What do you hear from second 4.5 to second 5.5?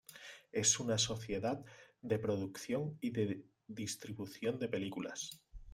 de películas.